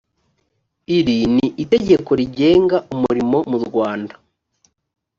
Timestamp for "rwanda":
3.65-4.13